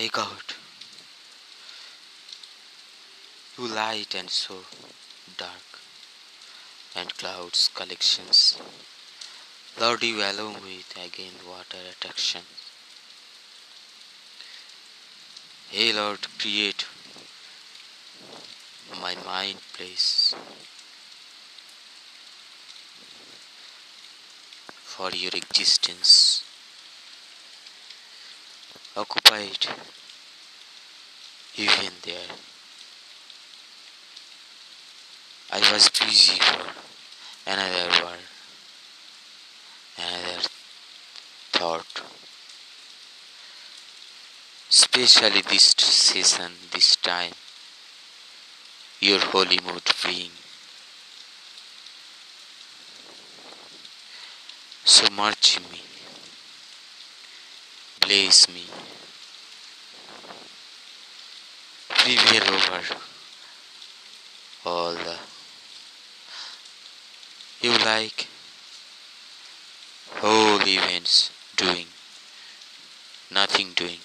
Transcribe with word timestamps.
Hey 0.00 0.08
God, 0.08 0.54
you 3.58 3.66
light 3.68 4.14
and 4.14 4.30
so 4.30 4.60
dark, 5.36 5.66
and 6.96 7.14
clouds 7.18 7.68
collections. 7.74 8.58
Lord, 9.78 10.02
you 10.02 10.22
alone 10.22 10.54
with 10.62 10.96
again 10.96 11.36
water 11.46 11.82
attraction. 11.90 12.40
Hey 15.68 15.92
Lord, 15.92 16.26
create 16.38 16.86
my 19.02 19.14
mind 19.26 19.58
place 19.74 20.34
for 24.82 25.10
your 25.10 25.32
existence. 25.34 26.39
Occupied 28.96 29.68
even 31.56 31.92
there. 32.02 32.34
I 35.52 35.72
was 35.72 35.88
busy 35.90 36.40
for 36.40 36.66
another 37.46 38.04
world, 38.04 38.18
another 39.96 40.40
thought. 41.52 42.02
Especially 44.68 45.42
this 45.42 45.74
season, 45.78 46.52
this 46.72 46.96
time, 46.96 47.32
your 49.00 49.20
holy 49.20 49.60
mood 49.64 49.82
being 50.04 50.30
so 54.84 55.08
much 55.10 55.58
in 55.58 55.62
me. 55.70 55.80
Bless 58.00 58.48
me. 58.48 58.64
Prevail 61.88 62.54
over 62.54 62.82
all 64.64 64.92
the 64.92 65.16
you 67.62 67.72
like 67.84 68.26
whole 70.16 70.60
events 70.66 71.30
doing 71.56 71.86
nothing 73.30 73.72
doing 73.74 73.98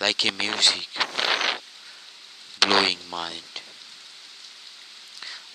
like 0.00 0.24
a 0.26 0.32
music 0.32 0.88
blowing 2.60 2.98
mind 3.10 3.60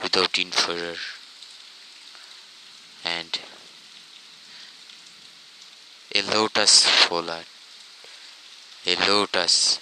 without 0.02 0.38
inferior 0.38 0.96
and 3.04 3.40
a 6.14 6.22
lotus 6.36 6.86
flower 6.86 7.44
a 8.92 8.94
lotus 9.08 9.80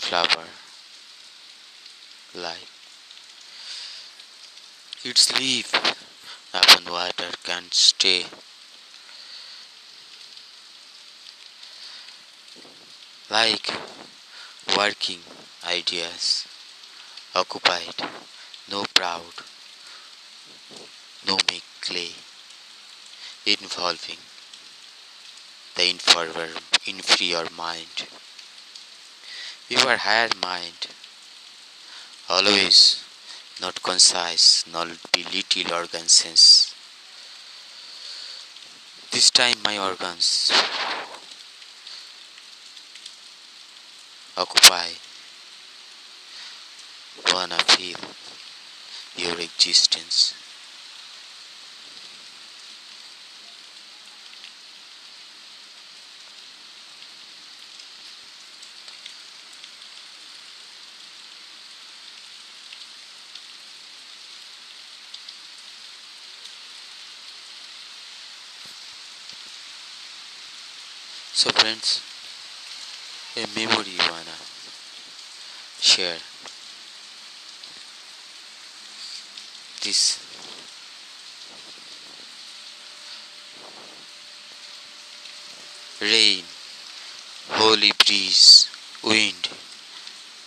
flower 0.00 0.48
like 2.34 2.68
its 5.02 5.24
leaf. 5.38 5.72
Upon 6.52 6.92
water 6.92 7.30
can 7.42 7.64
stay 7.70 8.26
like 13.30 13.72
working 14.76 15.22
ideas 15.66 16.46
occupied. 17.34 17.96
No 18.70 18.84
proud 18.92 19.32
no 21.26 21.38
make 21.50 21.64
clay 21.80 22.12
involving 23.46 24.18
the 25.74 25.88
inferior, 25.88 26.50
inferior 26.86 27.46
mind. 27.56 28.06
Your 29.68 29.96
higher 29.96 30.28
mind 30.40 30.86
always 32.28 33.02
not 33.60 33.82
concise 33.82 34.64
nor 34.70 34.86
be 35.12 35.24
little 35.24 35.74
organ 35.74 36.08
sense. 36.08 36.74
This 39.10 39.30
time 39.30 39.56
my 39.64 39.78
organs 39.78 40.52
occupy 44.36 44.88
wanna 47.32 47.58
feel 47.58 47.98
your 49.16 49.38
existence 49.40 50.34
so 71.34 71.50
friends 71.50 72.02
a 73.36 73.46
memory 73.58 73.92
you 73.92 74.10
wanna 74.10 74.36
share. 75.80 76.18
This. 79.82 80.18
Rain 86.00 86.44
holy 87.48 87.92
breeze 88.04 88.68
wind 89.02 89.48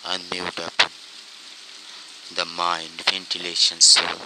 and 0.05 0.21
unmute 0.23 0.59
up 0.65 0.91
the 2.35 2.45
mind 2.45 3.01
ventilation 3.09 3.81
soul. 3.81 4.19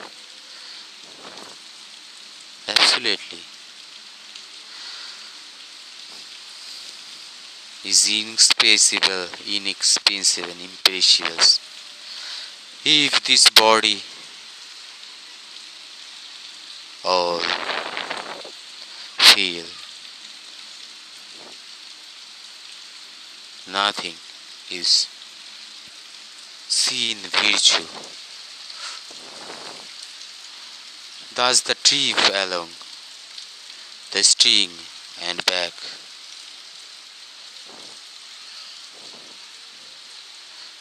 Absolutely 2.68 3.49
is 7.86 8.10
inexpressible, 8.10 9.28
inexpensive, 9.48 10.44
and 10.44 10.62
imperishable. 10.62 11.32
If 12.86 13.24
this 13.26 13.50
body 13.50 14.02
all 17.04 17.40
feel 19.18 19.66
nothing 23.72 24.16
is 24.70 25.08
seen 26.68 27.18
virtue. 27.18 27.86
Thus 31.36 31.62
the 31.62 31.76
tree 31.76 32.14
along 32.34 32.70
the 34.12 34.24
string 34.24 34.72
and 35.22 35.46
back 35.46 35.74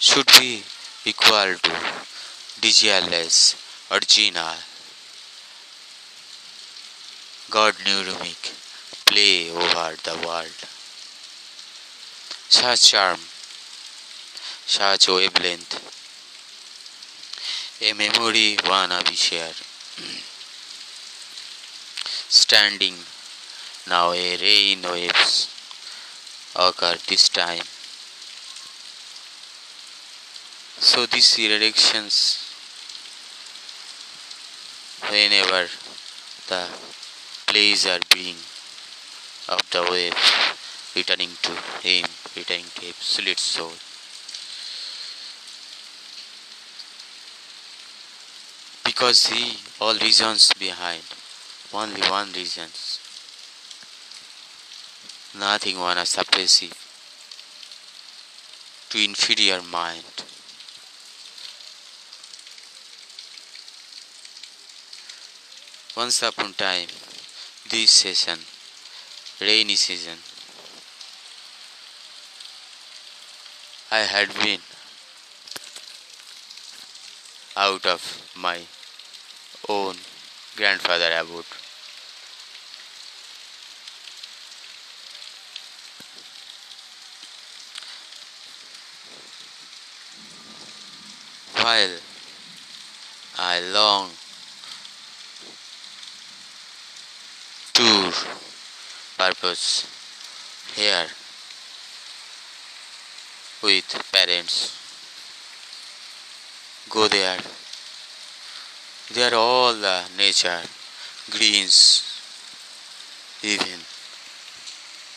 should 0.01 0.27
be 0.39 0.63
equal 1.05 1.55
to 1.61 1.71
DGLS 2.61 3.57
original 3.91 4.55
God 7.51 7.75
Neuromic 7.85 8.55
play 9.07 9.51
over 9.51 9.97
the 10.05 10.15
world. 10.25 10.59
Such 12.49 12.91
charm, 12.91 13.19
such 14.67 15.09
wavelength, 15.09 15.75
a 17.83 17.93
memory 17.95 18.57
wanna 18.69 19.03
be 19.05 19.17
shared. 19.17 19.57
Standing 22.29 22.95
now 23.89 24.13
a 24.13 24.37
rain 24.37 24.83
waves 24.83 25.49
occur 26.55 26.95
this 27.09 27.29
time 27.31 27.65
so 30.81 31.07
these 31.07 31.39
erections 31.39 32.39
whenever 35.09 35.67
the 36.49 36.69
plays 37.47 37.85
are 37.87 38.01
being 38.15 38.37
of 39.49 39.61
the 39.73 39.83
wave 39.91 40.15
returning 40.95 41.31
to 41.43 41.53
him 41.83 42.05
returning 42.37 42.65
to 42.77 42.89
absolute 42.89 43.41
soul. 43.41 43.73
Because 48.85 49.27
he 49.27 49.59
all 49.81 49.95
reasons 49.95 50.53
behind 50.55 51.03
only 51.73 52.03
one 52.03 52.33
reasons. 52.33 53.01
Nothing 55.37 55.79
wanna 55.79 56.03
suppressive 56.03 56.75
to 58.91 59.05
inferior 59.05 59.61
mind 59.63 60.28
Once 65.99 66.23
upon 66.23 66.51
a 66.51 66.53
time, 66.53 66.87
this 67.71 67.91
season, 67.91 68.39
rainy 69.41 69.75
season. 69.75 70.17
I 73.91 74.03
had 74.07 74.33
been 74.33 74.61
out 77.57 77.85
of 77.85 78.01
my 78.37 78.61
own 79.69 79.97
grandfather 80.55 81.11
abode. 81.19 81.45
While 91.57 91.99
I 93.37 93.59
long 93.59 94.18
purpose 99.29 99.85
here 100.75 101.07
with 103.63 103.89
parents. 104.11 104.57
Go 106.89 107.09
there. 107.09 107.39
There 109.13 109.35
all 109.35 109.75
the 109.75 110.05
nature 110.17 110.61
greens 111.31 111.79
even 113.43 113.81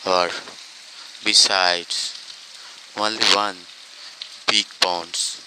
or 0.04 0.28
besides 1.24 1.96
only 2.98 3.24
one 3.34 3.56
big 4.46 4.66
ponds 4.80 5.40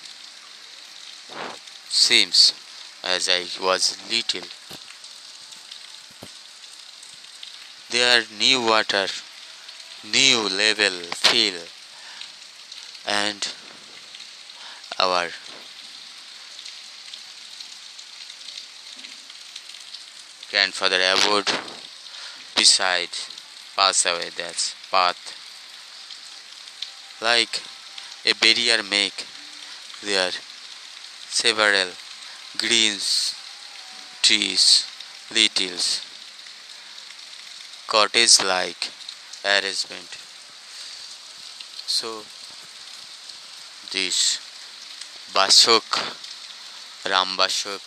seems 1.87 2.53
as 3.03 3.29
I 3.29 3.41
was 3.63 3.83
little 4.09 4.47
their 7.95 8.23
new 8.39 8.59
water 8.69 9.07
new 10.15 10.39
level 10.61 10.95
feel 11.25 11.59
and 13.07 13.47
our 15.05 15.27
grandfather 20.51 20.99
abode 21.13 21.51
beside 22.57 23.15
pass 23.77 24.05
away 24.05 24.29
that 24.41 24.59
path. 24.91 25.21
Like 27.21 27.61
a 28.25 28.33
barrier 28.43 28.81
make 28.83 29.25
there 30.09 30.33
several 31.41 31.89
greens 32.57 33.07
trees 34.21 34.65
littles 35.37 35.87
cottage 37.95 38.43
like 38.43 38.91
arrangement. 39.45 40.11
So 41.87 42.09
this 43.93 44.17
Bashok 45.35 45.87
Rambashok 47.11 47.85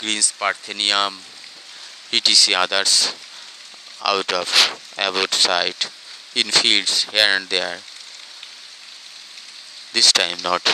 greens 0.00 0.32
parthenium 0.40 1.14
etc 2.12 2.58
others 2.64 3.14
out 4.04 4.32
of 4.32 4.50
about 4.98 5.32
sight 5.32 5.88
in 6.34 6.50
fields 6.60 7.04
here 7.12 7.32
and 7.38 7.48
there. 7.48 7.78
This 9.92 10.10
time 10.12 10.38
not 10.42 10.64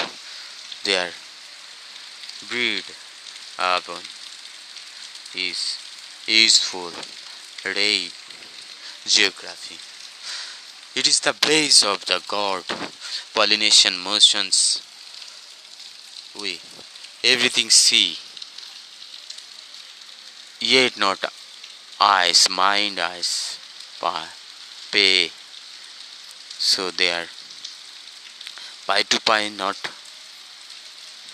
their 0.84 1.10
breed 2.48 2.84
upon 3.58 4.00
is 5.34 5.83
useful 6.26 6.90
ray 7.64 8.08
geography. 9.06 9.78
It 10.98 11.06
is 11.06 11.20
the 11.20 11.34
base 11.46 11.84
of 11.84 12.04
the 12.06 12.22
god 12.28 12.64
pollination 13.34 13.98
motions. 13.98 14.82
We 16.40 16.60
everything 17.22 17.70
see 17.70 18.16
yet 20.60 20.98
not 20.98 21.24
eyes 22.00 22.48
mind 22.48 22.98
eyes 22.98 23.58
pay. 24.90 25.30
So 26.58 26.90
they 26.90 27.10
are 27.10 27.26
pie 28.86 29.02
to 29.02 29.20
pie 29.20 29.48
not 29.48 29.76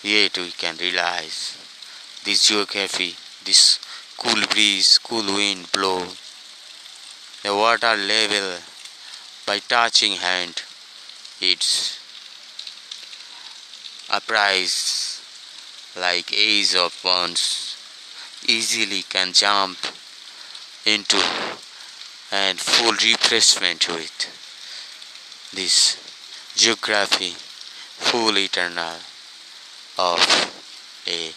yet 0.03 0.37
we 0.39 0.51
can 0.51 0.77
realize 0.79 1.59
this 2.25 2.49
geography 2.49 3.15
this 3.45 3.79
cool 4.23 4.43
breeze 4.53 4.99
cool 4.99 5.25
wind 5.35 5.73
blow. 5.73 6.01
The 7.43 7.55
water 7.55 7.97
level 7.97 8.59
by 9.47 9.61
touching 9.61 10.13
hand 10.13 10.61
it's 11.41 11.99
a 14.13 14.21
prize 14.21 15.23
like 15.97 16.35
ace 16.35 16.75
of 16.75 16.93
wands. 17.03 17.77
Easily 18.47 19.03
can 19.09 19.33
jump 19.33 19.79
into 20.85 21.23
and 22.31 22.61
full 22.61 22.93
refreshment 22.93 23.89
with 23.89 24.19
this 25.55 25.97
geography 26.57 27.33
full 28.09 28.37
eternal 28.37 28.97
of 29.99 30.21
a 31.07 31.33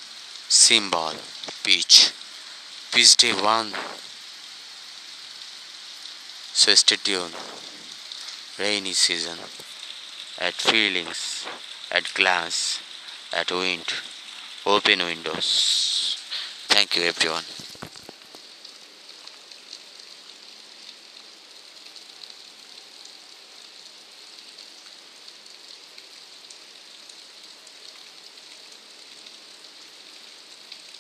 symbol 0.50 1.14
beach 1.64 2.12
beach 2.94 3.18
day 3.18 3.34
one. 3.34 3.72
So 6.54 6.76
stay 6.76 6.98
tuned 6.98 7.34
rainy 8.60 8.94
season. 8.94 9.38
At 10.40 10.54
feelings. 10.54 11.48
At 11.92 12.14
glass. 12.14 12.82
At 13.34 13.52
wind. 13.52 13.92
Open 14.66 15.00
windows. 15.00 16.18
Thank 16.70 16.96
you 16.96 17.04
everyone 17.04 17.44